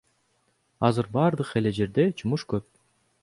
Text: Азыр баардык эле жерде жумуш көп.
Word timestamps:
Азыр 0.87 1.09
баардык 1.17 1.53
эле 1.61 1.75
жерде 1.81 2.07
жумуш 2.23 2.47
көп. 2.55 2.67